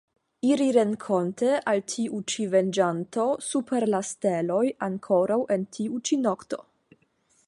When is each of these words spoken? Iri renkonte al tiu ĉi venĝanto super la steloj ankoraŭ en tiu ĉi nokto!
Iri 0.51 0.67
renkonte 0.75 1.49
al 1.73 1.81
tiu 1.93 2.21
ĉi 2.33 2.47
venĝanto 2.55 3.27
super 3.49 3.87
la 3.95 4.01
steloj 4.13 4.65
ankoraŭ 4.87 5.41
en 5.57 5.71
tiu 5.79 6.01
ĉi 6.11 6.21
nokto! 6.27 6.65